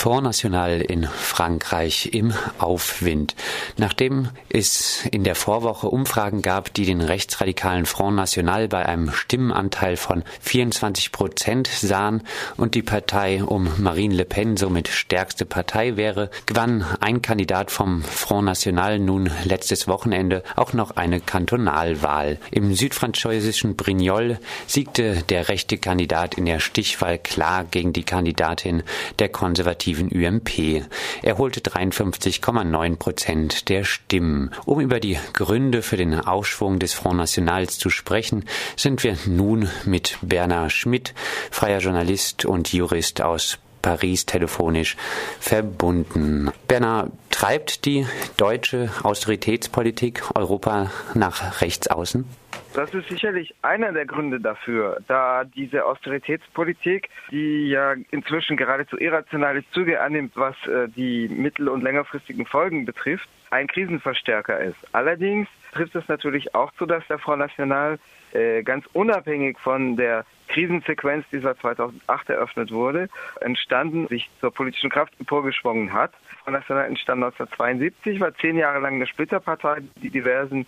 Front 0.00 0.24
National 0.24 0.80
in 0.80 1.04
Frankreich 1.04 2.14
im 2.14 2.32
Aufwind. 2.56 3.34
Nachdem 3.76 4.30
es 4.48 5.04
in 5.12 5.24
der 5.24 5.34
Vorwoche 5.34 5.88
Umfragen 5.88 6.40
gab, 6.40 6.72
die 6.72 6.86
den 6.86 7.02
rechtsradikalen 7.02 7.84
Front 7.84 8.16
National 8.16 8.66
bei 8.66 8.86
einem 8.86 9.12
Stimmenanteil 9.12 9.98
von 9.98 10.24
24 10.40 11.12
Prozent 11.12 11.66
sahen 11.66 12.22
und 12.56 12.74
die 12.74 12.82
Partei 12.82 13.44
um 13.44 13.68
Marine 13.76 14.14
Le 14.14 14.24
Pen 14.24 14.56
somit 14.56 14.88
stärkste 14.88 15.44
Partei 15.44 15.98
wäre, 15.98 16.30
gewann 16.46 16.82
ein 17.00 17.20
Kandidat 17.20 17.70
vom 17.70 18.02
Front 18.02 18.46
National 18.46 18.98
nun 18.98 19.30
letztes 19.44 19.86
Wochenende 19.86 20.42
auch 20.56 20.72
noch 20.72 20.92
eine 20.92 21.20
Kantonalwahl. 21.20 22.38
Im 22.50 22.74
südfranzösischen 22.74 23.76
Brignoles 23.76 24.38
siegte 24.66 25.22
der 25.28 25.50
rechte 25.50 25.76
Kandidat 25.76 26.38
in 26.38 26.46
der 26.46 26.60
Stichwahl 26.60 27.18
klar 27.18 27.64
gegen 27.64 27.92
die 27.92 28.04
Kandidatin 28.04 28.82
der 29.18 29.28
konservativen 29.28 29.89
konservativen 29.90 30.10
UMP. 30.10 30.84
Er 31.22 31.38
holte 31.38 31.60
53,9 31.60 32.96
Prozent 32.96 33.68
der 33.68 33.84
Stimmen. 33.84 34.50
Um 34.64 34.80
über 34.80 35.00
die 35.00 35.18
Gründe 35.32 35.82
für 35.82 35.96
den 35.96 36.18
Aufschwung 36.18 36.78
des 36.78 36.94
Front 36.94 37.18
Nationals 37.18 37.78
zu 37.78 37.90
sprechen, 37.90 38.44
sind 38.76 39.02
wir 39.04 39.16
nun 39.26 39.68
mit 39.84 40.18
Bernard 40.22 40.72
Schmidt, 40.72 41.14
freier 41.50 41.80
Journalist 41.80 42.44
und 42.44 42.72
Jurist 42.72 43.20
aus 43.20 43.58
Paris 43.82 44.26
telefonisch 44.26 44.96
verbunden. 45.40 46.50
Bernard, 46.68 47.12
treibt 47.30 47.86
die 47.86 48.06
deutsche 48.36 48.90
Austeritätspolitik 49.02 50.22
Europa 50.34 50.90
nach 51.14 51.62
rechts 51.62 51.88
außen? 51.88 52.26
Das 52.72 52.94
ist 52.94 53.08
sicherlich 53.08 53.52
einer 53.62 53.92
der 53.92 54.06
Gründe 54.06 54.38
dafür, 54.38 55.00
da 55.08 55.44
diese 55.44 55.84
Austeritätspolitik, 55.84 57.10
die 57.30 57.68
ja 57.68 57.94
inzwischen 58.10 58.56
geradezu 58.56 58.96
irrationales 58.96 59.64
Züge 59.72 60.00
annimmt, 60.00 60.32
was 60.36 60.54
äh, 60.66 60.88
die 60.88 61.28
mittel- 61.28 61.68
und 61.68 61.82
längerfristigen 61.82 62.46
Folgen 62.46 62.84
betrifft, 62.84 63.28
ein 63.50 63.66
Krisenverstärker 63.66 64.60
ist. 64.60 64.76
Allerdings 64.92 65.48
trifft 65.72 65.96
es 65.96 66.06
natürlich 66.06 66.54
auch 66.54 66.72
zu, 66.74 66.86
dass 66.86 67.04
der 67.08 67.18
Front 67.18 67.40
National 67.40 67.98
äh, 68.32 68.62
ganz 68.62 68.86
unabhängig 68.92 69.58
von 69.58 69.96
der 69.96 70.24
Krisensequenz, 70.46 71.26
die 71.32 71.40
seit 71.40 71.58
2008 71.58 72.30
eröffnet 72.30 72.70
wurde, 72.70 73.08
entstanden, 73.40 74.06
sich 74.06 74.30
zur 74.40 74.52
politischen 74.52 74.90
Kraft 74.90 75.12
emporgeschwungen 75.18 75.92
hat. 75.92 76.12
Front 76.44 76.58
National 76.58 76.86
entstand 76.86 77.24
1972, 77.24 78.20
war 78.20 78.32
zehn 78.36 78.56
Jahre 78.56 78.78
lang 78.78 78.94
eine 78.94 79.08
Splitterpartei, 79.08 79.78
die 79.96 80.10
diversen 80.10 80.66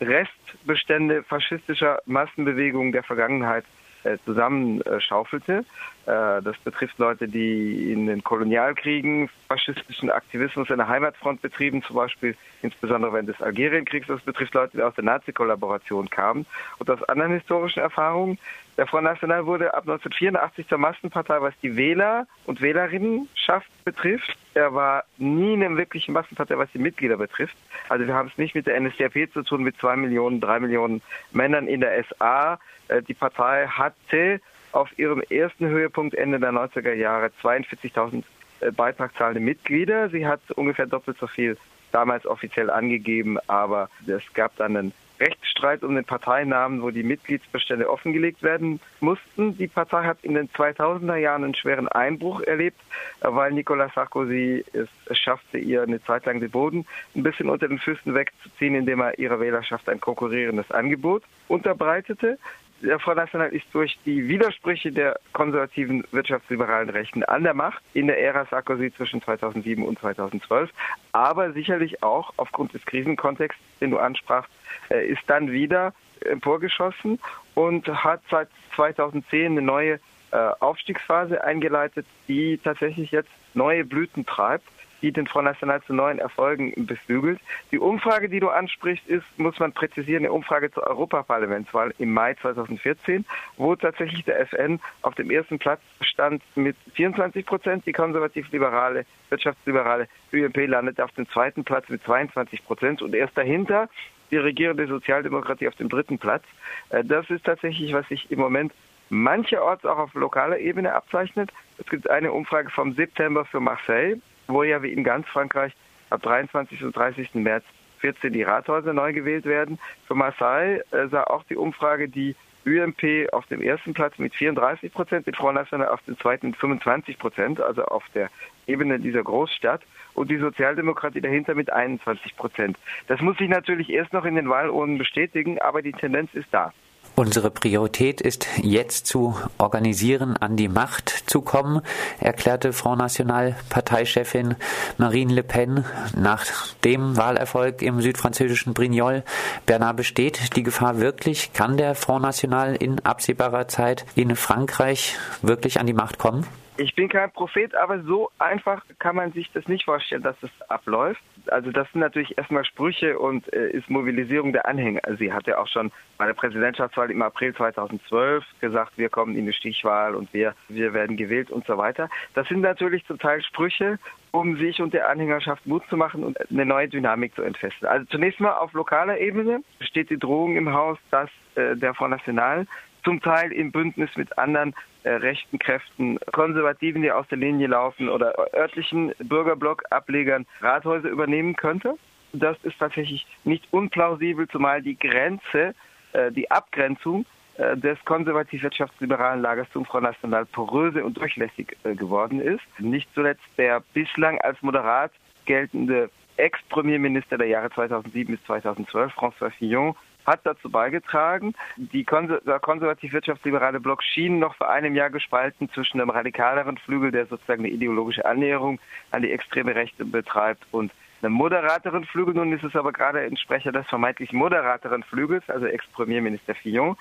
Restbestände 0.00 1.22
faschistischer 1.22 2.00
Massenbewegungen 2.06 2.92
der 2.92 3.02
Vergangenheit 3.02 3.64
äh, 4.04 4.18
zusammenschaufelte. 4.26 5.64
Äh, 6.04 6.42
das 6.42 6.58
betrifft 6.62 6.98
Leute, 6.98 7.26
die 7.26 7.90
in 7.90 8.06
den 8.06 8.22
Kolonialkriegen 8.22 9.30
faschistischen 9.48 10.10
Aktivismus 10.10 10.68
in 10.68 10.76
der 10.76 10.88
Heimatfront 10.88 11.40
betrieben, 11.40 11.82
zum 11.82 11.96
Beispiel 11.96 12.36
insbesondere 12.60 13.14
während 13.14 13.30
des 13.30 13.40
Algerienkriegs. 13.40 14.06
Das 14.06 14.20
betrifft 14.20 14.52
Leute, 14.52 14.76
die 14.76 14.82
aus 14.82 14.94
der 14.94 15.04
Nazi-Kollaboration 15.04 16.10
kamen 16.10 16.44
und 16.78 16.90
aus 16.90 17.02
anderen 17.04 17.32
historischen 17.32 17.80
Erfahrungen. 17.80 18.38
Der 18.76 18.86
Front 18.88 19.04
National 19.04 19.46
wurde 19.46 19.72
ab 19.72 19.82
1984 19.82 20.68
zur 20.68 20.78
Massenpartei, 20.78 21.40
was 21.40 21.54
die 21.62 21.76
Wähler 21.76 22.26
und 22.44 22.60
Wählerinnenschaft 22.60 23.68
betrifft. 23.84 24.36
Er 24.54 24.74
war 24.74 25.04
nie 25.16 25.52
eine 25.52 25.76
wirkliche 25.76 26.10
Massenpartei, 26.10 26.58
was 26.58 26.70
die 26.72 26.78
Mitglieder 26.78 27.16
betrifft. 27.16 27.56
Also 27.88 28.06
wir 28.06 28.14
haben 28.14 28.28
es 28.28 28.38
nicht 28.38 28.54
mit 28.54 28.66
der 28.66 28.80
NSDAP 28.80 29.32
zu 29.32 29.42
tun, 29.42 29.62
mit 29.62 29.76
zwei 29.78 29.94
Millionen, 29.94 30.40
drei 30.40 30.58
Millionen 30.58 31.02
Männern 31.32 31.68
in 31.68 31.80
der 31.80 32.04
SA. 32.04 32.58
Äh, 32.88 33.02
die 33.02 33.14
Partei 33.14 33.66
hatte 33.68 34.40
auf 34.72 34.98
ihrem 34.98 35.20
ersten 35.22 35.66
Höhepunkt 35.66 36.16
Ende 36.16 36.40
der 36.40 36.50
90er 36.50 36.94
Jahre 36.94 37.30
42.000 37.42 38.24
äh, 38.60 38.72
beitragszahlende 38.72 39.40
Mitglieder. 39.40 40.08
Sie 40.08 40.26
hat 40.26 40.40
ungefähr 40.56 40.86
doppelt 40.86 41.18
so 41.18 41.28
viel 41.28 41.56
damals 41.92 42.26
offiziell 42.26 42.70
angegeben, 42.70 43.38
aber 43.46 43.88
es 44.04 44.22
gab 44.34 44.56
dann 44.56 44.76
einen 44.76 44.92
Rechtsstreit 45.20 45.82
um 45.82 45.94
den 45.94 46.04
Parteinamen, 46.04 46.82
wo 46.82 46.90
die 46.90 47.02
Mitgliedsbestände 47.02 47.88
offengelegt 47.88 48.42
werden 48.42 48.80
mussten. 49.00 49.56
Die 49.56 49.68
Partei 49.68 50.04
hat 50.04 50.18
in 50.22 50.34
den 50.34 50.48
2000er 50.48 51.16
Jahren 51.16 51.44
einen 51.44 51.54
schweren 51.54 51.88
Einbruch 51.88 52.40
erlebt, 52.40 52.80
weil 53.20 53.52
Nicolas 53.52 53.94
Sarkozy 53.94 54.64
es 54.72 54.88
schaffte, 55.16 55.58
ihr 55.58 55.82
eine 55.82 56.02
Zeit 56.02 56.26
lang 56.26 56.40
den 56.40 56.50
Boden 56.50 56.86
ein 57.14 57.22
bisschen 57.22 57.48
unter 57.48 57.68
den 57.68 57.78
Füßen 57.78 58.14
wegzuziehen, 58.14 58.74
indem 58.74 59.00
er 59.00 59.18
ihrer 59.18 59.40
Wählerschaft 59.40 59.88
ein 59.88 60.00
konkurrierendes 60.00 60.70
Angebot 60.70 61.22
unterbreitete. 61.48 62.38
Der 62.82 62.98
Front 62.98 63.16
National 63.16 63.48
ist 63.48 63.66
durch 63.72 63.98
die 64.04 64.28
Widersprüche 64.28 64.92
der 64.92 65.18
konservativen 65.32 66.04
wirtschaftsliberalen 66.12 66.90
Rechten 66.90 67.22
an 67.24 67.42
der 67.42 67.54
Macht 67.54 67.82
in 67.94 68.08
der 68.08 68.20
Ära 68.20 68.44
Sarkozy 68.46 68.92
zwischen 68.92 69.22
2007 69.22 69.84
und 69.84 69.98
2012, 69.98 70.70
aber 71.12 71.52
sicherlich 71.52 72.02
auch 72.02 72.34
aufgrund 72.36 72.74
des 72.74 72.84
Krisenkontexts, 72.84 73.60
den 73.80 73.90
du 73.90 73.98
ansprachst, 73.98 74.50
äh, 74.90 75.06
ist 75.06 75.22
dann 75.28 75.50
wieder 75.50 75.94
emporgeschossen 76.20 77.18
und 77.54 77.86
hat 77.88 78.20
seit 78.30 78.48
2010 78.74 79.52
eine 79.52 79.62
neue 79.62 80.00
äh, 80.30 80.36
Aufstiegsphase 80.60 81.42
eingeleitet, 81.42 82.06
die 82.28 82.58
tatsächlich 82.58 83.12
jetzt 83.12 83.30
neue 83.54 83.84
Blüten 83.84 84.26
treibt 84.26 84.68
die 85.04 85.12
den 85.12 85.26
Front 85.26 85.44
National 85.44 85.82
zu 85.82 85.92
neuen 85.92 86.18
Erfolgen 86.18 86.72
beflügelt. 86.86 87.38
Die 87.70 87.78
Umfrage, 87.78 88.30
die 88.30 88.40
du 88.40 88.48
ansprichst, 88.48 89.06
ist, 89.06 89.26
muss 89.36 89.58
man 89.58 89.70
präzisieren, 89.72 90.24
eine 90.24 90.32
Umfrage 90.32 90.72
zur 90.72 90.86
Europaparlamentswahl 90.86 91.92
im 91.98 92.14
Mai 92.14 92.32
2014, 92.32 93.26
wo 93.58 93.76
tatsächlich 93.76 94.24
der 94.24 94.40
FN 94.40 94.80
auf 95.02 95.14
dem 95.14 95.30
ersten 95.30 95.58
Platz 95.58 95.82
stand 96.00 96.42
mit 96.56 96.74
24 96.94 97.44
Prozent, 97.44 97.84
die 97.84 97.92
konservativ-liberale, 97.92 99.04
wirtschaftsliberale 99.28 100.08
ÖMP 100.32 100.66
landete 100.68 101.04
auf 101.04 101.12
dem 101.12 101.28
zweiten 101.28 101.64
Platz 101.64 101.86
mit 101.90 102.02
22 102.02 102.64
Prozent 102.64 103.02
und 103.02 103.14
erst 103.14 103.36
dahinter 103.36 103.90
die 104.30 104.38
regierende 104.38 104.86
Sozialdemokratie 104.86 105.68
auf 105.68 105.76
dem 105.76 105.90
dritten 105.90 106.18
Platz. 106.18 106.44
Äh, 106.88 107.04
das 107.04 107.28
ist 107.28 107.44
tatsächlich, 107.44 107.92
was 107.92 108.08
sich 108.08 108.30
im 108.30 108.38
Moment 108.38 108.72
mancherorts 109.10 109.84
auch 109.84 109.98
auf 109.98 110.14
lokaler 110.14 110.58
Ebene 110.58 110.94
abzeichnet. 110.94 111.50
Es 111.76 111.84
gibt 111.90 112.08
eine 112.08 112.32
Umfrage 112.32 112.70
vom 112.70 112.94
September 112.94 113.44
für 113.44 113.60
Marseille, 113.60 114.16
wo 114.46 114.62
ja 114.62 114.82
wie 114.82 114.92
in 114.92 115.04
ganz 115.04 115.26
Frankreich 115.28 115.72
ab 116.10 116.22
23. 116.22 116.82
und 116.84 116.96
30. 116.96 117.34
März 117.34 117.64
14 117.98 118.32
die 118.32 118.42
Rathäuser 118.42 118.92
neu 118.92 119.12
gewählt 119.12 119.46
werden. 119.46 119.78
Für 120.06 120.14
Marseille 120.14 120.82
äh, 120.90 121.08
sah 121.08 121.24
auch 121.24 121.44
die 121.44 121.56
Umfrage 121.56 122.08
die 122.08 122.36
UMP 122.66 123.28
auf 123.32 123.46
dem 123.46 123.60
ersten 123.60 123.92
Platz 123.92 124.18
mit 124.18 124.34
34 124.34 124.92
Prozent, 124.92 125.26
mit 125.26 125.36
Front 125.36 125.56
National 125.56 125.88
auf 125.88 126.00
dem 126.02 126.18
zweiten 126.18 126.48
mit 126.48 126.56
25 126.56 127.18
Prozent, 127.18 127.60
also 127.60 127.84
auf 127.84 128.04
der 128.14 128.30
Ebene 128.66 128.98
dieser 128.98 129.22
Großstadt 129.22 129.82
und 130.14 130.30
die 130.30 130.38
Sozialdemokratie 130.38 131.20
dahinter 131.20 131.54
mit 131.54 131.70
21 131.70 132.36
Prozent. 132.36 132.78
Das 133.06 133.20
muss 133.20 133.36
sich 133.36 133.48
natürlich 133.48 133.90
erst 133.90 134.12
noch 134.12 134.24
in 134.24 134.34
den 134.34 134.48
Wahlurnen 134.48 134.98
bestätigen, 134.98 135.58
aber 135.60 135.82
die 135.82 135.92
Tendenz 135.92 136.32
ist 136.34 136.48
da. 136.52 136.72
Unsere 137.16 137.52
Priorität 137.52 138.20
ist 138.20 138.48
jetzt 138.60 139.06
zu 139.06 139.36
organisieren, 139.56 140.36
an 140.36 140.56
die 140.56 140.66
Macht 140.66 141.10
zu 141.26 141.42
kommen, 141.42 141.80
erklärte 142.18 142.72
Front 142.72 142.98
National 142.98 143.54
Parteichefin 143.68 144.56
Marine 144.98 145.32
Le 145.32 145.44
Pen 145.44 145.84
nach 146.16 146.44
dem 146.82 147.16
Wahlerfolg 147.16 147.82
im 147.82 148.00
südfranzösischen 148.00 148.74
Brignoles. 148.74 149.22
Bernard 149.64 149.96
besteht 149.96 150.56
die 150.56 150.64
Gefahr 150.64 150.98
wirklich? 150.98 151.52
Kann 151.52 151.76
der 151.76 151.94
Front 151.94 152.22
National 152.22 152.74
in 152.74 152.98
absehbarer 152.98 153.68
Zeit 153.68 154.04
in 154.16 154.34
Frankreich 154.34 155.16
wirklich 155.40 155.78
an 155.78 155.86
die 155.86 155.92
Macht 155.92 156.18
kommen? 156.18 156.44
Ich 156.76 156.96
bin 156.96 157.08
kein 157.08 157.30
Prophet, 157.30 157.72
aber 157.76 158.02
so 158.02 158.32
einfach 158.40 158.84
kann 158.98 159.14
man 159.14 159.30
sich 159.30 159.48
das 159.52 159.68
nicht 159.68 159.84
vorstellen, 159.84 160.22
dass 160.22 160.34
es 160.42 160.50
abläuft. 160.68 161.22
Also 161.46 161.70
das 161.70 161.90
sind 161.92 162.00
natürlich 162.00 162.36
erstmal 162.36 162.64
Sprüche 162.64 163.16
und 163.16 163.52
äh, 163.52 163.70
ist 163.70 163.88
Mobilisierung 163.88 164.52
der 164.52 164.66
Anhänger. 164.66 165.00
Sie 165.16 165.32
hat 165.32 165.46
ja 165.46 165.58
auch 165.58 165.68
schon 165.68 165.92
bei 166.18 166.26
der 166.26 166.34
Präsidentschaftswahl 166.34 167.12
im 167.12 167.22
April 167.22 167.54
2012 167.54 168.44
gesagt, 168.60 168.92
wir 168.96 169.08
kommen 169.08 169.36
in 169.36 169.42
eine 169.42 169.52
Stichwahl 169.52 170.16
und 170.16 170.32
wir, 170.34 170.56
wir 170.68 170.92
werden 170.92 171.16
gewählt 171.16 171.52
und 171.52 171.64
so 171.64 171.78
weiter. 171.78 172.08
Das 172.34 172.48
sind 172.48 172.60
natürlich 172.60 173.06
zum 173.06 173.20
Teil 173.20 173.40
Sprüche, 173.44 174.00
um 174.32 174.56
sich 174.56 174.82
und 174.82 174.94
der 174.94 175.08
Anhängerschaft 175.08 175.64
Mut 175.66 175.84
zu 175.88 175.96
machen 175.96 176.24
und 176.24 176.38
eine 176.50 176.66
neue 176.66 176.88
Dynamik 176.88 177.36
zu 177.36 177.42
entfesseln. 177.42 177.88
Also 177.88 178.04
zunächst 178.06 178.40
mal 178.40 178.52
auf 178.52 178.72
lokaler 178.72 179.18
Ebene 179.20 179.62
steht 179.78 180.10
die 180.10 180.18
Drohung 180.18 180.56
im 180.56 180.72
Haus, 180.72 180.98
dass 181.12 181.30
äh, 181.54 181.76
der 181.76 181.94
Front 181.94 182.10
National 182.10 182.66
zum 183.04 183.20
Teil 183.20 183.52
im 183.52 183.70
Bündnis 183.70 184.10
mit 184.16 184.36
anderen 184.38 184.74
äh, 185.04 185.10
rechten 185.10 185.58
Kräften, 185.58 186.18
Konservativen, 186.32 187.02
die 187.02 187.12
aus 187.12 187.26
der 187.28 187.38
Linie 187.38 187.68
laufen 187.68 188.08
oder 188.08 188.34
örtlichen 188.54 189.12
Bürgerblock-Ablegern 189.18 190.46
Rathäuser 190.60 191.08
übernehmen 191.08 191.56
könnte. 191.56 191.96
Das 192.32 192.56
ist 192.62 192.78
tatsächlich 192.78 193.26
nicht 193.44 193.66
unplausibel, 193.70 194.48
zumal 194.48 194.82
die 194.82 194.98
Grenze, 194.98 195.74
äh, 196.12 196.32
die 196.32 196.50
Abgrenzung 196.50 197.26
äh, 197.56 197.76
des 197.76 197.98
konservativ-wirtschaftsliberalen 198.04 199.42
Lagers 199.42 199.68
zum 199.72 199.84
Front 199.84 200.04
National 200.04 200.46
poröse 200.46 201.04
und 201.04 201.16
durchlässig 201.16 201.76
geworden 201.84 202.40
ist. 202.40 202.64
Nicht 202.78 203.08
zuletzt 203.14 203.44
der 203.56 203.82
bislang 203.92 204.40
als 204.40 204.60
moderat 204.62 205.12
geltende 205.44 206.10
Ex-Premierminister 206.36 207.38
der 207.38 207.46
Jahre 207.46 207.70
2007 207.70 208.34
bis 208.34 208.44
2012, 208.46 209.12
François 209.12 209.50
Fillon, 209.50 209.94
hat 210.26 210.40
dazu 210.44 210.70
beigetragen. 210.70 211.54
Die 211.76 212.04
konservativ-wirtschaftsliberale 212.04 213.80
Block 213.80 214.02
schien 214.02 214.38
noch 214.38 214.54
vor 214.56 214.70
einem 214.70 214.94
Jahr 214.94 215.10
gespalten 215.10 215.68
zwischen 215.70 216.00
einem 216.00 216.10
radikaleren 216.10 216.78
Flügel, 216.78 217.10
der 217.10 217.26
sozusagen 217.26 217.64
eine 217.64 217.72
ideologische 217.72 218.24
Annäherung 218.24 218.78
an 219.10 219.22
die 219.22 219.32
extreme 219.32 219.74
Rechte 219.74 220.04
betreibt, 220.04 220.64
und 220.72 220.92
einem 221.22 221.34
moderateren 221.34 222.04
Flügel. 222.04 222.34
Nun 222.34 222.52
ist 222.52 222.64
es 222.64 222.76
aber 222.76 222.92
gerade 222.92 223.20
ein 223.20 223.36
Sprecher 223.36 223.72
des 223.72 223.86
vermeintlich 223.86 224.32
moderateren 224.32 225.02
Flügels, 225.02 225.48
also 225.48 225.66
Ex-Premierminister 225.66 226.54
Fillon, 226.54 226.96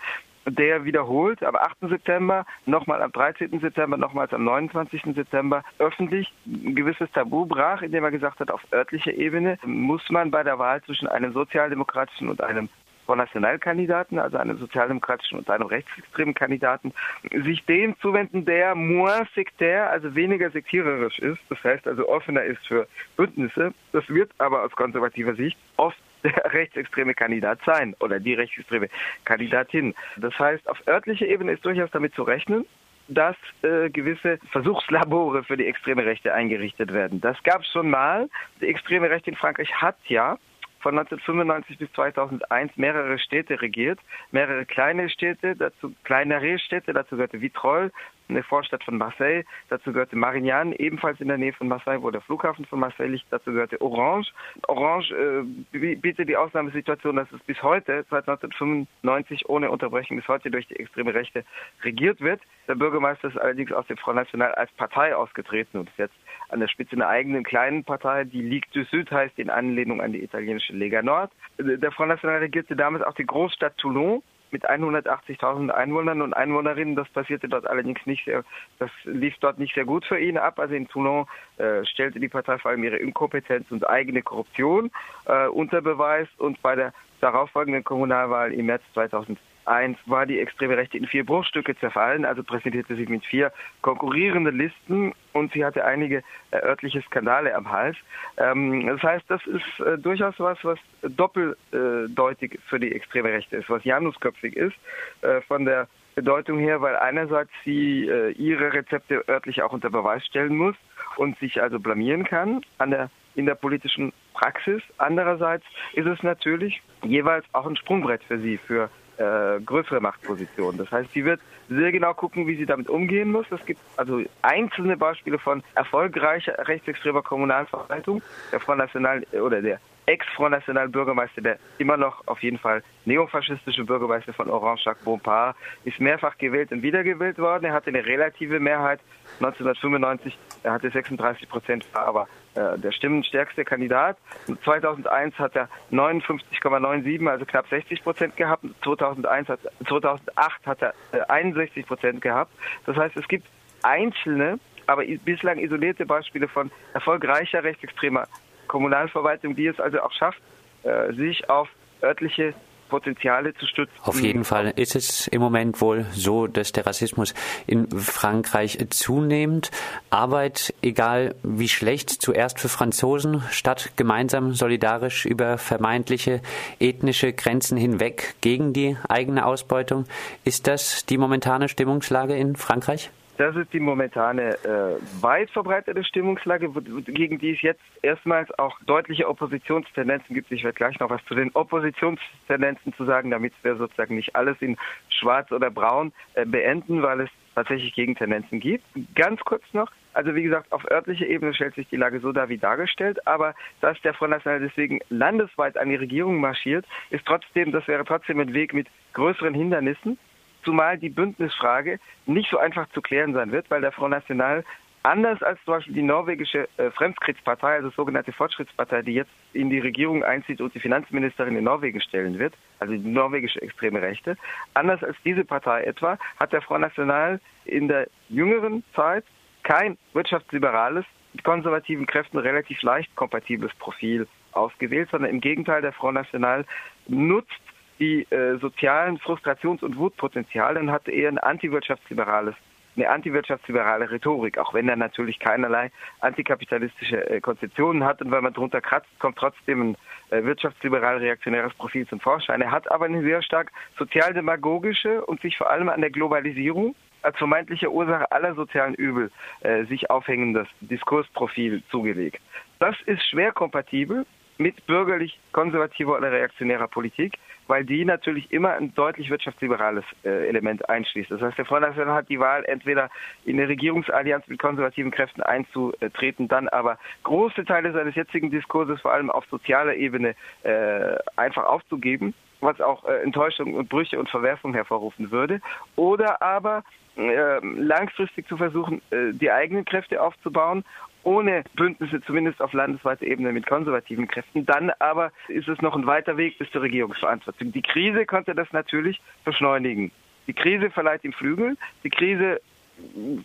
der 0.45 0.83
wiederholt 0.83 1.41
am 1.43 1.55
8. 1.55 1.77
September, 1.89 2.45
nochmal 2.65 3.01
am 3.01 3.11
13. 3.11 3.59
September, 3.59 3.97
nochmals 3.97 4.33
am 4.33 4.43
29. 4.43 5.15
September 5.15 5.63
öffentlich 5.79 6.33
ein 6.45 6.75
gewisses 6.75 7.09
Tabu 7.11 7.45
brach, 7.45 7.81
indem 7.81 8.03
er 8.03 8.11
gesagt 8.11 8.39
hat, 8.39 8.51
auf 8.51 8.61
örtlicher 8.73 9.13
Ebene 9.13 9.57
muss 9.65 10.09
man 10.09 10.31
bei 10.31 10.43
der 10.43 10.59
Wahl 10.59 10.81
zwischen 10.83 11.07
einem 11.07 11.33
sozialdemokratischen 11.33 12.27
und 12.27 12.41
einem 12.41 12.69
Front 13.05 13.19
National-Kandidaten, 13.19 14.19
also 14.19 14.37
einem 14.37 14.57
sozialdemokratischen 14.57 15.39
und 15.39 15.49
einem 15.49 15.67
rechtsextremen 15.67 16.33
Kandidaten, 16.33 16.93
sich 17.31 17.65
dem 17.65 17.97
zuwenden, 17.99 18.45
der 18.45 18.75
moins 18.75 19.27
sektär, 19.35 19.89
also 19.89 20.15
weniger 20.15 20.49
sektiererisch 20.49 21.19
ist, 21.19 21.39
das 21.49 21.63
heißt 21.63 21.87
also 21.87 22.07
offener 22.07 22.43
ist 22.43 22.65
für 22.67 22.87
Bündnisse. 23.17 23.73
Das 23.91 24.07
wird 24.09 24.31
aber 24.37 24.63
aus 24.63 24.71
konservativer 24.71 25.35
Sicht 25.35 25.57
oft 25.77 25.97
der 26.23 26.33
rechtsextreme 26.53 27.13
Kandidat 27.13 27.59
sein 27.65 27.95
oder 27.99 28.19
die 28.19 28.33
rechtsextreme 28.33 28.89
Kandidatin. 29.25 29.93
Das 30.17 30.37
heißt, 30.39 30.67
auf 30.69 30.79
örtlicher 30.87 31.27
Ebene 31.27 31.53
ist 31.53 31.65
durchaus 31.65 31.91
damit 31.91 32.15
zu 32.15 32.23
rechnen, 32.23 32.65
dass 33.07 33.35
äh, 33.63 33.89
gewisse 33.89 34.39
Versuchslabore 34.51 35.43
für 35.43 35.57
die 35.57 35.67
extreme 35.67 36.05
Rechte 36.05 36.33
eingerichtet 36.33 36.93
werden. 36.93 37.19
Das 37.19 37.41
gab 37.43 37.61
es 37.61 37.67
schon 37.67 37.89
mal. 37.89 38.29
Die 38.61 38.67
extreme 38.67 39.09
Rechte 39.09 39.29
in 39.29 39.35
Frankreich 39.35 39.73
hat 39.73 39.97
ja 40.07 40.37
von 40.83 40.99
1995 40.99 41.77
bis 41.77 41.91
2001 41.93 42.75
mehrere 42.75 43.17
Städte 43.17 43.59
regiert, 43.61 43.99
mehrere 44.31 44.65
kleine 44.65 45.09
Städte, 45.09 45.55
dazu 45.55 45.93
kleinere 46.03 46.59
Städte, 46.59 46.93
dazu 46.93 47.15
gehörte 47.15 47.41
Vitrolles, 47.41 47.91
eine 48.29 48.43
Vorstadt 48.43 48.83
von 48.83 48.97
Marseille, 48.97 49.43
dazu 49.69 49.91
gehörte 49.93 50.15
Marignane, 50.15 50.77
ebenfalls 50.79 51.19
in 51.21 51.27
der 51.27 51.37
Nähe 51.37 51.53
von 51.53 51.67
Marseille, 51.67 52.01
wo 52.01 52.11
der 52.11 52.21
Flughafen 52.21 52.65
von 52.65 52.79
Marseille 52.79 53.09
liegt, 53.09 53.25
dazu 53.31 53.51
gehörte 53.51 53.81
Orange. 53.81 54.31
Orange 54.67 55.11
äh, 55.11 55.95
bietet 55.95 56.29
die 56.29 56.37
Ausnahmesituation, 56.37 57.15
dass 57.15 57.31
es 57.31 57.41
bis 57.43 57.61
heute, 57.61 58.05
seit 58.09 58.27
1995 58.27 59.49
ohne 59.49 59.71
Unterbrechung 59.71 60.17
bis 60.17 60.27
heute 60.27 60.51
durch 60.51 60.67
die 60.67 60.77
extreme 60.77 61.13
Rechte 61.13 61.43
regiert 61.83 62.21
wird. 62.21 62.41
Der 62.67 62.75
Bürgermeister 62.75 63.29
ist 63.29 63.37
allerdings 63.37 63.71
aus 63.71 63.87
dem 63.87 63.97
Front 63.97 64.17
National 64.17 64.53
als 64.55 64.71
Partei 64.73 65.15
ausgetreten 65.15 65.79
und 65.79 65.89
ist 65.89 65.97
jetzt 65.97 66.15
an 66.53 66.59
der 66.59 66.67
Spitze 66.67 66.95
einer 66.95 67.07
eigenen 67.07 67.43
kleinen 67.43 67.83
Partei, 67.83 68.23
die 68.23 68.41
Ligue 68.41 68.69
du 68.73 68.83
Sud 68.85 69.11
heißt, 69.11 69.37
in 69.37 69.49
Anlehnung 69.49 70.01
an 70.01 70.13
die 70.13 70.23
italienische 70.23 70.73
Lega 70.73 71.01
Nord. 71.01 71.31
Der 71.57 71.91
Front 71.91 72.09
National 72.09 72.39
regierte 72.39 72.75
damals 72.75 73.03
auch 73.03 73.15
die 73.15 73.25
Großstadt 73.25 73.77
Toulon 73.77 74.21
mit 74.51 74.69
180.000 74.69 75.71
Einwohnern 75.71 76.21
und 76.21 76.33
Einwohnerinnen. 76.33 76.95
Das 76.95 77.09
passierte 77.09 77.49
dort 77.49 77.67
allerdings 77.67 78.05
nicht 78.05 78.23
sehr, 78.25 78.43
das 78.79 78.91
lief 79.03 79.35
dort 79.41 79.57
nicht 79.57 79.73
sehr 79.73 79.85
gut 79.85 80.05
für 80.05 80.19
ihn 80.19 80.37
ab. 80.37 80.59
Also 80.59 80.75
in 80.75 80.87
Toulon 80.87 81.25
äh, 81.57 81.83
stellte 81.85 82.19
die 82.19 82.29
Partei 82.29 82.59
vor 82.59 82.71
allem 82.71 82.83
ihre 82.83 82.97
Inkompetenz 82.97 83.69
und 83.71 83.89
eigene 83.89 84.21
Korruption 84.21 84.91
äh, 85.25 85.47
unter 85.47 85.81
Beweis 85.81 86.27
und 86.37 86.61
bei 86.61 86.75
der 86.75 86.93
darauffolgenden 87.19 87.83
Kommunalwahl 87.83 88.53
im 88.53 88.67
März 88.67 88.83
2000 88.93 89.39
Eins 89.65 89.97
war 90.05 90.25
die 90.25 90.39
extreme 90.39 90.77
Rechte 90.77 90.97
in 90.97 91.07
vier 91.07 91.25
Bruchstücke 91.25 91.75
zerfallen, 91.77 92.25
also 92.25 92.43
präsentierte 92.43 92.95
sie 92.95 93.05
mit 93.05 93.25
vier 93.25 93.51
konkurrierenden 93.81 94.57
Listen 94.57 95.13
und 95.31 95.53
sie 95.53 95.63
hatte 95.63 95.85
einige 95.85 96.23
äh, 96.51 96.57
örtliche 96.57 97.01
Skandale 97.03 97.55
am 97.55 97.71
Hals. 97.71 97.97
Ähm, 98.37 98.85
das 98.87 99.01
heißt, 99.01 99.25
das 99.29 99.45
ist 99.47 99.79
äh, 99.79 99.97
durchaus 99.97 100.35
was, 100.37 100.57
was 100.63 100.79
doppeldeutig 101.01 102.59
für 102.67 102.79
die 102.79 102.91
extreme 102.91 103.29
Rechte 103.29 103.57
ist, 103.57 103.69
was 103.69 103.83
janusköpfig 103.83 104.55
ist 104.55 104.75
äh, 105.21 105.41
von 105.41 105.65
der 105.65 105.87
Bedeutung 106.15 106.59
her, 106.59 106.81
weil 106.81 106.95
einerseits 106.95 107.51
sie 107.65 108.07
äh, 108.07 108.31
ihre 108.31 108.73
Rezepte 108.73 109.23
örtlich 109.27 109.63
auch 109.63 109.73
unter 109.73 109.89
Beweis 109.89 110.25
stellen 110.25 110.55
muss 110.55 110.75
und 111.17 111.37
sich 111.39 111.61
also 111.61 111.79
blamieren 111.79 112.23
kann 112.23 112.61
an 112.77 112.91
der 112.91 113.09
in 113.35 113.45
der 113.45 113.55
politischen 113.55 114.13
Praxis. 114.33 114.81
Andererseits 114.97 115.65
ist 115.93 116.05
es 116.05 116.21
natürlich 116.21 116.81
jeweils 117.03 117.45
auch 117.53 117.65
ein 117.65 117.75
Sprungbrett 117.75 118.23
für 118.23 118.39
sie, 118.39 118.57
für 118.57 118.89
äh, 119.17 119.59
größere 119.61 120.01
Machtposition. 120.01 120.77
Das 120.77 120.91
heißt, 120.91 121.09
sie 121.13 121.25
wird 121.25 121.39
sehr 121.69 121.91
genau 121.91 122.13
gucken, 122.13 122.47
wie 122.47 122.55
sie 122.55 122.65
damit 122.65 122.89
umgehen 122.89 123.31
muss. 123.31 123.45
Es 123.51 123.65
gibt 123.65 123.79
also 123.97 124.21
einzelne 124.41 124.97
Beispiele 124.97 125.39
von 125.39 125.63
erfolgreicher 125.75 126.55
rechtsextremer 126.67 127.21
Kommunalverwaltung. 127.21 128.21
Der 128.51 128.59
Front 128.59 128.79
National 128.79 129.23
oder 129.33 129.61
der 129.61 129.79
Ex-Front 130.05 130.51
National 130.51 130.89
Bürgermeister, 130.89 131.41
der 131.41 131.57
immer 131.77 131.97
noch 131.97 132.27
auf 132.27 132.41
jeden 132.43 132.57
Fall 132.57 132.83
neofaschistische 133.05 133.83
Bürgermeister 133.85 134.33
von 134.33 134.49
Orange, 134.49 134.85
Jacques 134.85 135.03
Bompard, 135.03 135.55
ist 135.85 135.99
mehrfach 135.99 136.37
gewählt 136.37 136.71
und 136.71 136.81
wiedergewählt 136.81 137.37
worden. 137.37 137.65
Er 137.65 137.73
hatte 137.73 137.87
eine 137.87 138.05
relative 138.05 138.59
Mehrheit 138.59 138.99
1995. 139.39 140.37
Er 140.63 140.73
hatte 140.73 140.89
36 140.89 141.49
Prozent, 141.49 141.85
war 141.93 142.05
aber 142.05 142.27
äh, 142.55 142.77
der 142.77 142.91
stimmenstärkste 142.91 143.65
Kandidat. 143.65 144.17
2001 144.63 145.37
hat 145.39 145.55
er 145.55 145.69
59,97, 145.91 147.29
also 147.29 147.45
knapp 147.45 147.67
60 147.69 148.03
Prozent 148.03 148.37
gehabt. 148.37 148.63
2001 148.83 149.47
hat, 149.49 149.59
2008 149.87 150.67
hat 150.67 150.81
er 150.81 150.93
äh, 151.11 151.21
61 151.27 151.85
Prozent 151.87 152.21
gehabt. 152.21 152.51
Das 152.85 152.95
heißt, 152.97 153.15
es 153.17 153.27
gibt 153.27 153.47
einzelne, 153.83 154.59
aber 154.87 155.03
bislang 155.23 155.59
isolierte 155.59 156.05
Beispiele 156.05 156.47
von 156.47 156.71
erfolgreicher 156.93 157.63
rechtsextremer 157.63 158.27
Kommunalverwaltung, 158.73 159.55
die 159.55 159.67
es 159.67 159.79
also 159.79 160.01
auch 160.01 160.11
schafft, 160.13 160.41
äh, 160.81 161.13
sich 161.13 161.47
auf 161.47 161.69
örtliche 162.01 162.55
Potenziale 162.89 163.53
zu 163.53 163.67
stützen. 163.67 163.93
Auf 164.01 164.19
jeden 164.19 164.43
Fall 164.43 164.73
ist 164.75 164.95
es 164.95 165.27
im 165.27 165.41
Moment 165.41 165.79
wohl 165.79 166.05
so, 166.11 166.47
dass 166.47 166.71
der 166.71 166.87
Rassismus 166.87 167.35
in 167.67 167.87
Frankreich 167.91 168.79
zunehmend 168.89 169.69
Arbeit, 170.09 170.73
egal 170.81 171.35
wie 171.43 171.69
schlecht, 171.69 172.09
zuerst 172.09 172.59
für 172.59 172.69
Franzosen, 172.69 173.43
statt 173.51 173.91
gemeinsam 173.95 174.53
solidarisch 174.53 175.25
über 175.25 175.59
vermeintliche 175.59 176.41
ethnische 176.79 177.31
Grenzen 177.31 177.77
hinweg 177.77 178.35
gegen 178.41 178.73
die 178.73 178.97
eigene 179.07 179.45
Ausbeutung. 179.45 180.05
Ist 180.43 180.65
das 180.65 181.05
die 181.05 181.19
momentane 181.19 181.69
Stimmungslage 181.69 182.35
in 182.35 182.55
Frankreich? 182.55 183.11
Das 183.37 183.55
ist 183.55 183.73
die 183.73 183.79
momentane 183.79 184.57
äh, 184.63 185.23
weit 185.23 185.49
verbreitete 185.49 186.03
Stimmungslage, 186.03 186.69
gegen 187.07 187.39
die 187.39 187.51
es 187.51 187.61
jetzt 187.61 187.81
erstmals 188.03 188.51
auch 188.59 188.79
deutliche 188.85 189.27
Oppositionstendenzen 189.27 190.35
gibt. 190.35 190.51
Ich 190.51 190.63
werde 190.63 190.75
gleich 190.75 190.99
noch 190.99 191.09
was 191.09 191.23
zu 191.25 191.33
den 191.33 191.49
Oppositionstendenzen 191.55 192.93
zu 192.93 193.05
sagen, 193.05 193.31
damit 193.31 193.53
wir 193.63 193.75
sozusagen 193.75 194.15
nicht 194.15 194.35
alles 194.35 194.57
in 194.61 194.77
Schwarz 195.09 195.51
oder 195.51 195.71
Braun 195.71 196.13
äh, 196.35 196.45
beenden, 196.45 197.01
weil 197.01 197.21
es 197.21 197.29
tatsächlich 197.55 197.93
Gegentendenzen 197.95 198.59
gibt. 198.59 198.85
Ganz 199.15 199.39
kurz 199.41 199.63
noch, 199.73 199.91
also 200.13 200.35
wie 200.35 200.43
gesagt, 200.43 200.71
auf 200.71 200.89
örtlicher 200.91 201.25
Ebene 201.25 201.55
stellt 201.55 201.73
sich 201.73 201.87
die 201.89 201.97
Lage 201.97 202.19
so 202.19 202.31
dar 202.31 202.49
wie 202.49 202.57
dargestellt, 202.57 203.25
aber 203.27 203.55
dass 203.81 203.99
der 204.01 204.13
Front 204.13 204.31
National 204.31 204.59
deswegen 204.59 204.99
landesweit 205.09 205.77
an 205.77 205.89
die 205.89 205.95
Regierung 205.95 206.39
marschiert, 206.39 206.85
ist 207.09 207.25
trotzdem, 207.25 207.71
das 207.71 207.87
wäre 207.87 208.05
trotzdem 208.05 208.39
ein 208.39 208.53
Weg 208.53 208.73
mit 208.73 208.87
größeren 209.13 209.55
Hindernissen 209.55 210.19
zumal 210.63 210.97
die 210.97 211.09
Bündnisfrage 211.09 211.99
nicht 212.25 212.49
so 212.49 212.57
einfach 212.57 212.89
zu 212.89 213.01
klären 213.01 213.33
sein 213.33 213.51
wird, 213.51 213.69
weil 213.69 213.81
der 213.81 213.91
Front 213.91 214.11
National 214.11 214.63
anders 215.03 215.43
als 215.43 215.59
zum 215.65 215.75
Beispiel 215.75 215.93
die 215.93 216.01
norwegische 216.01 216.67
äh, 216.77 216.89
Fremdkriegspartei, 216.91 217.75
also 217.75 217.89
sogenannte 217.89 218.31
Fortschrittspartei, 218.31 219.01
die 219.01 219.13
jetzt 219.13 219.31
in 219.51 219.69
die 219.69 219.79
Regierung 219.79 220.23
einzieht 220.23 220.61
und 220.61 220.73
die 220.73 220.79
Finanzministerin 220.79 221.57
in 221.57 221.65
Norwegen 221.65 222.01
stellen 222.01 222.39
wird, 222.39 222.53
also 222.79 222.93
die 222.93 222.99
norwegische 222.99 223.61
extreme 223.61 224.01
Rechte, 224.01 224.37
anders 224.73 225.03
als 225.03 225.17
diese 225.25 225.43
Partei 225.43 225.83
etwa, 225.83 226.17
hat 226.39 226.53
der 226.53 226.61
Front 226.61 226.81
National 226.81 227.39
in 227.65 227.87
der 227.89 228.07
jüngeren 228.29 228.83
Zeit 228.95 229.25
kein 229.63 229.97
wirtschaftsliberales, 230.13 231.05
mit 231.33 231.43
konservativen 231.43 232.05
Kräften 232.05 232.37
relativ 232.37 232.81
leicht 232.83 233.13
kompatibles 233.15 233.73
Profil 233.79 234.27
ausgewählt, 234.51 235.09
sondern 235.11 235.31
im 235.31 235.41
Gegenteil, 235.41 235.81
der 235.81 235.93
Front 235.93 236.15
National 236.15 236.65
nutzt 237.07 237.62
die 238.03 238.27
äh, 238.31 238.57
sozialen 238.59 239.17
Frustrations- 239.17 239.83
und 239.83 239.97
Wutpotenziale 239.97 240.79
und 240.79 240.91
hatte 240.91 241.11
eher 241.11 241.29
ein 241.29 241.37
antiwirtschaftsliberales 241.37 242.55
eine 242.95 243.09
antiwirtschaftsliberale 243.09 244.11
Rhetorik, 244.11 244.59
auch 244.59 244.75
wenn 244.75 244.87
er 244.87 244.95
natürlich 244.95 245.39
keinerlei 245.39 245.89
antikapitalistische 246.19 247.27
äh, 247.27 247.41
Konzeptionen 247.41 248.03
hat 248.03 248.21
und 248.21 248.29
weil 248.29 248.43
man 248.43 248.53
drunter 248.53 248.81
kratzt, 248.81 249.09
kommt 249.17 249.39
trotzdem 249.39 249.81
ein 249.81 249.97
äh, 250.29 250.43
wirtschaftsliberal-reaktionäres 250.43 251.73
Profil 251.73 252.05
zum 252.07 252.19
Vorschein. 252.19 252.61
Er 252.61 252.69
hat 252.69 252.91
aber 252.91 253.05
eine 253.05 253.23
sehr 253.23 253.41
stark 253.41 253.71
sozialdemagogische 253.97 255.25
und 255.25 255.41
sich 255.41 255.57
vor 255.57 255.71
allem 255.71 255.89
an 255.89 256.01
der 256.01 256.11
Globalisierung 256.11 256.93
als 257.23 257.35
vermeintliche 257.37 257.91
Ursache 257.91 258.31
aller 258.31 258.53
sozialen 258.53 258.93
Übel 258.93 259.31
äh, 259.61 259.85
sich 259.85 260.11
aufhängendes 260.11 260.67
Diskursprofil 260.81 261.81
zugelegt. 261.89 262.41
Das 262.77 262.95
ist 263.07 263.27
schwer 263.27 263.53
kompatibel 263.53 264.27
mit 264.57 264.85
bürgerlich-konservativer 264.85 266.17
oder 266.17 266.31
reaktionärer 266.31 266.87
Politik 266.87 267.37
weil 267.67 267.85
die 267.85 268.05
natürlich 268.05 268.51
immer 268.51 268.73
ein 268.73 268.93
deutlich 268.93 269.29
wirtschaftsliberales 269.29 270.03
äh, 270.23 270.47
Element 270.47 270.87
einschließt. 270.89 271.31
Das 271.31 271.41
heißt, 271.41 271.57
der 271.57 271.79
National 271.79 272.15
hat 272.15 272.29
die 272.29 272.39
Wahl, 272.39 272.63
entweder 272.65 273.09
in 273.45 273.59
eine 273.59 273.69
Regierungsallianz 273.69 274.47
mit 274.47 274.59
konservativen 274.59 275.11
Kräften 275.11 275.41
einzutreten, 275.41 276.47
dann 276.47 276.67
aber 276.69 276.97
große 277.23 277.65
Teile 277.65 277.93
seines 277.93 278.15
jetzigen 278.15 278.51
Diskurses, 278.51 278.99
vor 279.01 279.13
allem 279.13 279.29
auf 279.29 279.45
sozialer 279.49 279.95
Ebene, 279.95 280.35
äh, 280.63 281.15
einfach 281.35 281.65
aufzugeben 281.65 282.33
was 282.63 282.79
auch 282.79 283.03
äh, 283.03 283.21
Enttäuschung 283.23 283.73
und 283.73 283.89
Brüche 283.89 284.17
und 284.17 284.29
Verwerfung 284.29 284.73
hervorrufen 284.73 285.31
würde. 285.31 285.59
Oder 285.97 286.41
aber 286.41 286.85
äh, 287.17 287.59
langfristig 287.61 288.47
zu 288.47 288.55
versuchen, 288.55 289.01
äh, 289.11 289.33
die 289.33 289.51
eigenen 289.51 289.83
Kräfte 289.83 290.21
aufzubauen 290.21 290.85
ohne 291.23 291.63
Bündnisse 291.75 292.21
zumindest 292.21 292.61
auf 292.61 292.73
landesweiter 292.73 293.25
Ebene 293.25 293.51
mit 293.51 293.65
konservativen 293.67 294.27
Kräften. 294.27 294.65
Dann 294.65 294.91
aber 294.99 295.31
ist 295.47 295.67
es 295.67 295.81
noch 295.81 295.95
ein 295.95 296.05
weiter 296.05 296.37
Weg 296.37 296.57
bis 296.57 296.69
zur 296.71 296.81
Regierungsverantwortung. 296.81 297.71
Die 297.71 297.81
Krise 297.81 298.25
konnte 298.25 298.55
das 298.55 298.71
natürlich 298.71 299.21
beschleunigen. 299.45 300.11
Die 300.47 300.53
Krise 300.53 300.89
verleiht 300.89 301.23
ihm 301.23 301.33
Flügel. 301.33 301.77
Die 302.03 302.09
Krise 302.09 302.61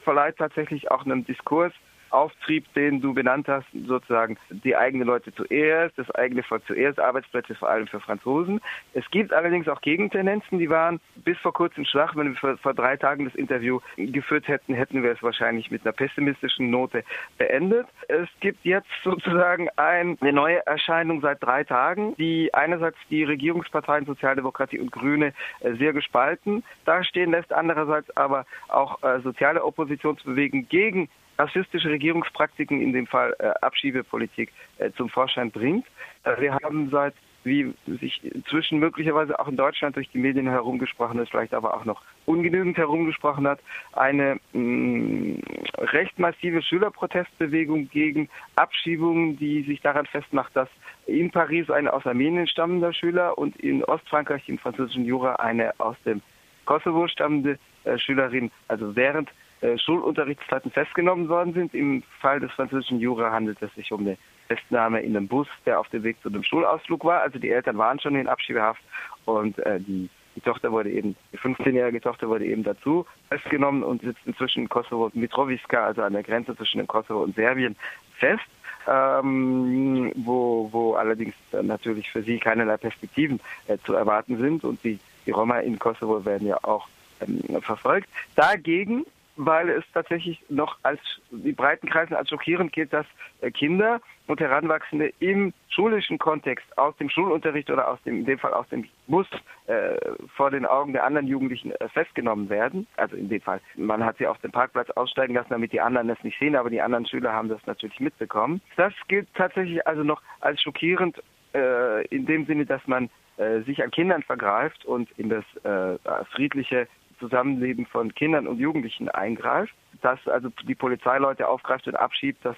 verleiht 0.02 0.36
tatsächlich 0.36 0.90
auch 0.90 1.04
einen 1.04 1.24
Diskurs, 1.24 1.72
Auftrieb, 2.10 2.72
den 2.74 3.00
du 3.00 3.14
benannt 3.14 3.48
hast, 3.48 3.66
sozusagen 3.86 4.36
die 4.50 4.76
eigenen 4.76 5.06
Leute 5.06 5.34
zuerst, 5.34 5.98
das 5.98 6.10
eigene 6.12 6.42
Volk 6.42 6.62
zuerst, 6.66 6.98
Arbeitsplätze 6.98 7.54
vor 7.54 7.68
allem 7.68 7.86
für 7.86 8.00
Franzosen. 8.00 8.60
Es 8.94 9.08
gibt 9.10 9.32
allerdings 9.32 9.68
auch 9.68 9.80
Gegentendenzen, 9.80 10.58
die 10.58 10.70
waren 10.70 11.00
bis 11.16 11.38
vor 11.38 11.52
kurzem 11.52 11.84
schwach. 11.84 12.16
Wenn 12.16 12.34
wir 12.34 12.56
vor, 12.56 12.74
drei 12.74 12.96
Tagen 12.96 13.24
das 13.24 13.34
Interview 13.34 13.80
geführt 13.96 14.48
hätten, 14.48 14.74
hätten 14.74 15.02
wir 15.02 15.12
es 15.12 15.22
wahrscheinlich 15.22 15.70
mit 15.70 15.84
einer 15.84 15.92
pessimistischen 15.92 16.70
Note 16.70 17.04
beendet. 17.36 17.86
Es 18.08 18.28
gibt 18.40 18.64
jetzt 18.64 18.88
sozusagen 19.02 19.68
ein, 19.76 20.16
eine 20.20 20.32
neue 20.32 20.64
Erscheinung 20.66 21.20
seit 21.20 21.42
drei 21.42 21.64
Tagen, 21.64 22.14
die 22.16 22.52
einerseits 22.54 22.98
die 23.10 23.24
Regierungsparteien 23.24 24.06
Sozialdemokratie 24.06 24.78
und 24.78 24.92
Grüne 24.92 25.32
äh, 25.60 25.74
sehr 25.74 25.92
gespalten 25.92 26.62
dastehen 26.84 27.30
lässt, 27.30 27.52
andererseits 27.52 28.14
aber 28.16 28.46
auch 28.68 29.02
äh, 29.02 29.20
soziale 29.20 29.64
Oppositionsbewegungen 29.64 30.68
gegen 30.68 31.08
rassistische 31.38 31.90
Regierungspraktiken, 31.90 32.80
in 32.80 32.92
dem 32.92 33.06
Fall 33.06 33.34
äh, 33.38 33.50
Abschiebepolitik, 33.60 34.52
äh, 34.78 34.90
zum 34.96 35.08
Vorschein 35.08 35.50
bringt. 35.50 35.86
Äh, 36.24 36.40
wir 36.40 36.54
haben 36.54 36.90
seit, 36.90 37.14
wie 37.44 37.72
sich 37.86 38.22
inzwischen 38.24 38.78
möglicherweise 38.78 39.38
auch 39.38 39.48
in 39.48 39.56
Deutschland 39.56 39.96
durch 39.96 40.10
die 40.10 40.18
Medien 40.18 40.48
herumgesprochen 40.48 41.20
ist, 41.20 41.30
vielleicht 41.30 41.54
aber 41.54 41.74
auch 41.74 41.84
noch 41.84 42.02
ungenügend 42.26 42.76
herumgesprochen 42.76 43.46
hat, 43.46 43.60
eine 43.92 44.38
mh, 44.52 44.60
mm, 44.60 45.42
recht 45.78 46.18
massive 46.18 46.60
Schülerprotestbewegung 46.60 47.88
gegen 47.88 48.28
Abschiebungen, 48.56 49.38
die 49.38 49.62
sich 49.62 49.80
daran 49.80 50.06
festmacht, 50.06 50.54
dass 50.56 50.68
in 51.06 51.30
Paris 51.30 51.70
eine 51.70 51.92
aus 51.92 52.04
Armenien 52.06 52.48
stammender 52.48 52.92
Schüler 52.92 53.38
und 53.38 53.56
in 53.56 53.84
Ostfrankreich 53.84 54.48
im 54.48 54.58
französischen 54.58 55.04
Jura 55.04 55.36
eine 55.36 55.78
aus 55.78 55.96
dem 56.04 56.20
Kosovo 56.66 57.08
stammende 57.08 57.58
äh, 57.84 57.98
Schülerin, 57.98 58.50
also 58.68 58.94
während 58.96 59.30
äh, 59.60 59.76
Schulunterrichtszeiten 59.76 60.70
festgenommen 60.70 61.28
worden 61.28 61.52
sind. 61.52 61.74
Im 61.74 62.04
Fall 62.20 62.38
des 62.38 62.52
französischen 62.52 63.00
Jura 63.00 63.32
handelt 63.32 63.60
es 63.60 63.74
sich 63.74 63.90
um 63.90 64.00
eine 64.00 64.16
Festnahme 64.46 65.00
in 65.00 65.16
einem 65.16 65.26
Bus, 65.26 65.48
der 65.66 65.80
auf 65.80 65.88
dem 65.88 66.04
Weg 66.04 66.20
zu 66.22 66.28
einem 66.28 66.44
Schulausflug 66.44 67.04
war. 67.04 67.22
Also 67.22 67.40
die 67.40 67.50
Eltern 67.50 67.76
waren 67.76 67.98
schon 67.98 68.14
in 68.14 68.28
Abschiebehaft 68.28 68.80
und 69.24 69.58
äh, 69.58 69.80
die, 69.80 70.08
die 70.36 70.40
Tochter 70.42 70.70
wurde 70.70 70.90
eben, 70.90 71.16
die 71.32 71.38
15-jährige 71.38 72.00
Tochter 72.00 72.28
wurde 72.28 72.46
eben 72.46 72.62
dazu 72.62 73.04
festgenommen 73.30 73.82
und 73.82 74.02
sitzt 74.02 74.20
inzwischen 74.26 74.62
in 74.62 74.68
Kosovo 74.68 75.10
Mitrovica, 75.14 75.86
also 75.86 76.02
an 76.02 76.12
der 76.12 76.22
Grenze 76.22 76.56
zwischen 76.56 76.78
dem 76.78 76.86
Kosovo 76.86 77.24
und 77.24 77.34
Serbien, 77.34 77.74
fest. 78.16 78.44
Ähm, 78.86 80.12
wo, 80.16 80.68
wo 80.72 80.94
allerdings 80.94 81.34
natürlich 81.60 82.10
für 82.10 82.22
sie 82.22 82.38
keinerlei 82.38 82.78
Perspektiven 82.78 83.38
äh, 83.66 83.76
zu 83.84 83.92
erwarten 83.92 84.38
sind 84.38 84.64
und 84.64 84.82
die, 84.82 84.98
die 85.26 85.30
Roma 85.30 85.58
in 85.58 85.78
Kosovo 85.78 86.24
werden 86.24 86.46
ja 86.46 86.56
auch 86.62 86.88
ähm, 87.20 87.60
verfolgt. 87.62 88.08
Dagegen 88.34 89.04
weil 89.38 89.70
es 89.70 89.84
tatsächlich 89.94 90.42
noch 90.48 90.76
als 90.82 91.00
die 91.30 91.52
breiten 91.52 91.88
Kreisen 91.88 92.14
als 92.14 92.28
schockierend 92.28 92.72
gilt, 92.72 92.92
dass 92.92 93.06
äh, 93.40 93.50
Kinder 93.50 94.00
und 94.26 94.40
Heranwachsende 94.40 95.12
im 95.20 95.54
schulischen 95.68 96.18
Kontext 96.18 96.66
aus 96.76 96.96
dem 96.96 97.08
Schulunterricht 97.08 97.70
oder 97.70 97.88
aus 97.88 98.02
dem 98.02 98.18
in 98.18 98.24
dem 98.26 98.38
Fall 98.38 98.52
aus 98.52 98.68
dem 98.68 98.84
Bus 99.06 99.28
äh, 99.66 99.96
vor 100.34 100.50
den 100.50 100.66
Augen 100.66 100.92
der 100.92 101.04
anderen 101.04 101.28
Jugendlichen 101.28 101.70
äh, 101.70 101.88
festgenommen 101.88 102.50
werden. 102.50 102.88
Also 102.96 103.14
in 103.14 103.28
dem 103.28 103.40
Fall, 103.40 103.60
man 103.76 104.04
hat 104.04 104.18
sie 104.18 104.26
auf 104.26 104.38
dem 104.38 104.50
Parkplatz 104.50 104.90
aussteigen 104.90 105.34
lassen, 105.34 105.50
damit 105.50 105.72
die 105.72 105.80
anderen 105.80 106.08
das 106.08 106.22
nicht 106.24 106.38
sehen, 106.40 106.56
aber 106.56 106.68
die 106.68 106.82
anderen 106.82 107.06
Schüler 107.06 107.32
haben 107.32 107.48
das 107.48 107.64
natürlich 107.66 108.00
mitbekommen. 108.00 108.60
Das 108.76 108.92
gilt 109.06 109.28
tatsächlich 109.34 109.86
also 109.86 110.02
noch 110.02 110.20
als 110.40 110.60
schockierend 110.60 111.22
äh, 111.54 112.04
in 112.08 112.26
dem 112.26 112.44
Sinne, 112.46 112.66
dass 112.66 112.84
man 112.88 113.08
äh, 113.36 113.60
sich 113.60 113.84
an 113.84 113.92
Kindern 113.92 114.24
vergreift 114.24 114.84
und 114.84 115.08
in 115.12 115.28
das 115.28 115.44
äh, 115.62 115.96
friedliche 116.32 116.88
Zusammenleben 117.18 117.86
von 117.86 118.14
Kindern 118.14 118.46
und 118.46 118.58
Jugendlichen 118.58 119.08
eingreift. 119.08 119.74
Dass 120.02 120.26
also 120.28 120.50
die 120.66 120.74
Polizeileute 120.74 121.48
aufgreift 121.48 121.86
und 121.88 121.96
abschiebt, 121.96 122.44
das 122.44 122.56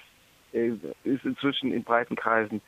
äh, 0.53 0.73
ist 1.03 1.25
inzwischen 1.25 1.73
in 1.73 1.83
breiten 1.83 2.15
Kreisen, 2.15 2.61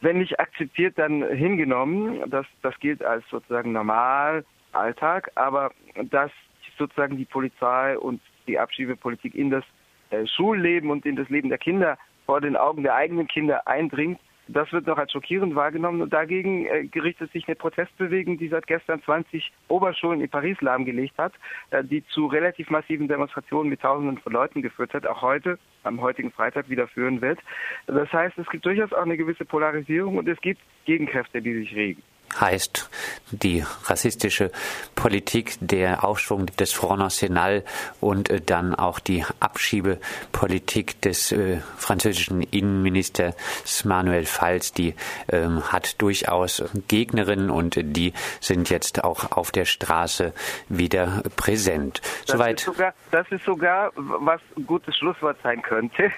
wenn 0.00 0.18
nicht 0.18 0.38
akzeptiert, 0.38 0.98
dann 0.98 1.26
hingenommen. 1.28 2.28
Das, 2.30 2.46
das 2.62 2.78
gilt 2.78 3.02
als 3.02 3.24
sozusagen 3.30 3.72
normal 3.72 4.44
Alltag, 4.72 5.30
aber 5.34 5.70
dass 6.10 6.30
sozusagen 6.76 7.16
die 7.16 7.24
Polizei 7.24 7.98
und 7.98 8.20
die 8.46 8.58
Abschiebepolitik 8.58 9.34
in 9.34 9.50
das 9.50 9.64
äh, 10.10 10.26
Schulleben 10.26 10.90
und 10.90 11.06
in 11.06 11.16
das 11.16 11.28
Leben 11.30 11.48
der 11.48 11.58
Kinder 11.58 11.96
vor 12.26 12.40
den 12.40 12.56
Augen 12.56 12.82
der 12.82 12.94
eigenen 12.94 13.28
Kinder 13.28 13.66
eindringt, 13.66 14.20
das 14.48 14.72
wird 14.72 14.86
noch 14.86 14.98
als 14.98 15.12
schockierend 15.12 15.54
wahrgenommen 15.54 16.02
und 16.02 16.12
dagegen 16.12 16.66
äh, 16.66 16.86
gerichtet 16.86 17.32
sich 17.32 17.46
eine 17.46 17.56
Protestbewegung, 17.56 18.38
die 18.38 18.48
seit 18.48 18.66
gestern 18.66 19.02
20 19.02 19.52
Oberschulen 19.68 20.20
in 20.20 20.28
Paris 20.28 20.60
lahmgelegt 20.60 21.16
hat, 21.18 21.32
äh, 21.70 21.82
die 21.82 22.04
zu 22.08 22.26
relativ 22.26 22.70
massiven 22.70 23.08
Demonstrationen 23.08 23.70
mit 23.70 23.80
Tausenden 23.80 24.18
von 24.18 24.32
Leuten 24.32 24.62
geführt 24.62 24.94
hat, 24.94 25.06
auch 25.06 25.22
heute, 25.22 25.58
am 25.82 26.00
heutigen 26.00 26.30
Freitag 26.30 26.68
wieder 26.68 26.88
führen 26.88 27.20
wird. 27.20 27.38
Das 27.86 28.12
heißt, 28.12 28.38
es 28.38 28.48
gibt 28.48 28.64
durchaus 28.64 28.92
auch 28.92 29.02
eine 29.02 29.16
gewisse 29.16 29.44
Polarisierung 29.44 30.18
und 30.18 30.28
es 30.28 30.40
gibt 30.40 30.60
Gegenkräfte, 30.84 31.40
die 31.40 31.54
sich 31.54 31.74
regen 31.74 32.02
heißt 32.40 32.88
die 33.30 33.64
rassistische 33.84 34.50
Politik, 34.94 35.56
der 35.60 36.04
Aufschwung 36.04 36.46
des 36.46 36.72
Front 36.72 37.00
National 37.00 37.64
und 38.00 38.30
äh, 38.30 38.40
dann 38.40 38.74
auch 38.74 38.98
die 38.98 39.24
Abschiebepolitik 39.40 41.00
des 41.02 41.32
äh, 41.32 41.58
französischen 41.76 42.42
Innenministers 42.42 43.84
Manuel 43.84 44.26
Valls, 44.26 44.72
die 44.72 44.94
ähm, 45.30 45.62
hat 45.72 46.00
durchaus 46.00 46.62
Gegnerinnen 46.88 47.50
und 47.50 47.78
die 47.78 48.12
sind 48.40 48.70
jetzt 48.70 49.04
auch 49.04 49.32
auf 49.32 49.50
der 49.50 49.64
Straße 49.64 50.32
wieder 50.68 51.22
präsent. 51.36 52.00
Das 52.26 52.36
Soweit. 52.36 52.60
Ist 52.60 52.64
sogar, 52.64 52.94
das 53.10 53.26
ist 53.30 53.44
sogar, 53.44 53.92
was 53.96 54.40
ein 54.56 54.66
gutes 54.66 54.96
Schlusswort 54.96 55.36
sein 55.42 55.62
könnte, 55.62 56.04
äh, 56.04 56.10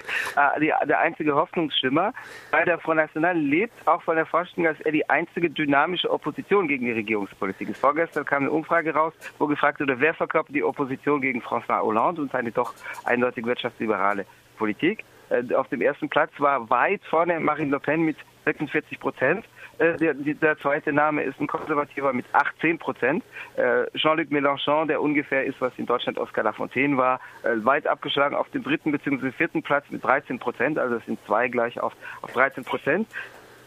die, 0.59 0.73
der 0.87 0.99
einzige 0.99 1.35
Hoffnungsschimmer, 1.35 2.13
weil 2.51 2.65
der 2.65 2.79
Front 2.79 2.97
National 2.97 3.37
lebt 3.37 3.87
auch 3.87 4.01
von 4.03 4.15
der 4.15 4.25
Vorstellung, 4.25 4.71
dass 4.73 4.79
er 4.85 4.91
die 4.91 5.09
einzige 5.09 5.49
dynamische 5.49 6.06
politische 6.07 6.11
Opposition 6.11 6.67
gegen 6.67 6.85
die 6.85 6.91
Regierungspolitik 6.91 7.69
ist. 7.69 7.79
Vorgestern 7.79 8.25
kam 8.25 8.43
eine 8.43 8.51
Umfrage 8.51 8.93
raus, 8.93 9.13
wo 9.37 9.47
gefragt 9.47 9.79
wurde, 9.79 9.99
wer 9.99 10.13
verkörpert 10.13 10.55
die 10.55 10.63
Opposition 10.63 11.21
gegen 11.21 11.41
François 11.41 11.81
Hollande 11.81 12.21
und 12.21 12.31
seine 12.31 12.51
doch 12.51 12.73
eindeutig 13.05 13.45
wirtschaftsliberale 13.45 14.25
Politik. 14.57 15.03
Äh, 15.29 15.53
auf 15.53 15.67
dem 15.67 15.81
ersten 15.81 16.09
Platz 16.09 16.31
war 16.37 16.69
weit 16.69 17.01
vorne 17.09 17.39
Marine 17.39 17.71
Le 17.71 17.79
Pen 17.79 18.01
mit 18.01 18.17
46 18.45 18.99
Prozent. 18.99 19.45
Äh, 19.77 19.97
der, 19.97 20.13
der, 20.13 20.57
zweite 20.57 20.91
Name 20.91 21.23
ist 21.23 21.39
ein 21.39 21.47
Konservativer 21.47 22.13
mit 22.13 22.25
18 22.31 22.79
Prozent. 22.79 23.23
Äh, 23.55 23.85
Jean-Luc 23.97 24.29
Mélenchon, 24.31 24.87
der 24.87 25.01
ungefähr 25.01 25.45
ist, 25.45 25.59
was 25.59 25.73
in 25.77 25.85
Deutschland 25.85 26.17
Oscar 26.17 26.43
Lafontaine 26.43 26.97
war, 26.97 27.19
weit 27.43 27.85
abgeschlagen 27.85 28.35
auf 28.35 28.49
dem 28.49 28.63
dritten 28.63 28.91
bzw. 28.91 29.31
vierten 29.31 29.61
Platz 29.61 29.85
mit 29.89 30.03
13 30.03 30.39
Prozent. 30.39 30.79
Also 30.79 30.95
es 30.95 31.05
sind 31.05 31.19
zwei 31.25 31.47
gleich 31.49 31.79
auf, 31.79 31.93
auf 32.21 32.31
13 32.31 32.63
Prozent 32.63 33.07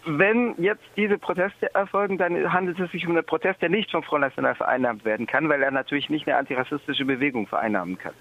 wenn 0.04 0.54
jetzt 0.58 0.84
diese 0.96 1.18
Proteste 1.18 1.74
erfolgen, 1.74 2.18
dann 2.18 2.52
handelt 2.52 2.78
es 2.80 2.90
sich 2.90 3.06
um 3.06 3.12
einen 3.12 3.24
Protest, 3.24 3.60
der 3.62 3.68
nicht 3.68 3.90
vom 3.90 4.02
Front 4.02 4.22
National 4.22 4.54
vereinnahmt 4.54 5.04
werden 5.04 5.26
kann, 5.26 5.48
weil 5.48 5.62
er 5.62 5.70
natürlich 5.70 6.08
nicht 6.08 6.26
eine 6.26 6.36
antirassistische 6.36 7.04
Bewegung 7.04 7.46
vereinnahmen 7.46 7.98
kann. 7.98 8.14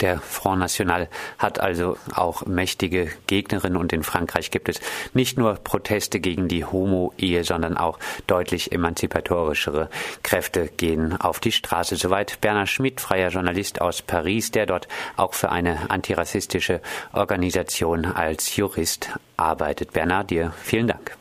Der 0.00 0.18
Front 0.18 0.60
National 0.60 1.08
hat 1.38 1.60
also 1.60 1.96
auch 2.14 2.46
mächtige 2.46 3.10
Gegnerinnen 3.26 3.76
und 3.76 3.92
in 3.92 4.02
Frankreich 4.02 4.50
gibt 4.50 4.68
es 4.68 4.80
nicht 5.12 5.38
nur 5.38 5.54
Proteste 5.54 6.20
gegen 6.20 6.48
die 6.48 6.64
Homo-Ehe, 6.64 7.44
sondern 7.44 7.76
auch 7.76 7.98
deutlich 8.26 8.72
emanzipatorischere 8.72 9.90
Kräfte 10.22 10.68
gehen 10.68 11.20
auf 11.20 11.40
die 11.40 11.52
Straße. 11.52 11.96
Soweit 11.96 12.40
Bernhard 12.40 12.68
Schmidt, 12.68 13.00
freier 13.00 13.28
Journalist 13.28 13.80
aus 13.80 14.02
Paris, 14.02 14.50
der 14.50 14.66
dort 14.66 14.88
auch 15.16 15.34
für 15.34 15.50
eine 15.50 15.90
antirassistische 15.90 16.80
Organisation 17.12 18.06
als 18.06 18.56
Jurist 18.56 19.10
arbeitet. 19.36 19.92
Bernhard, 19.92 20.30
dir 20.30 20.52
vielen 20.62 20.88
Dank. 20.88 21.19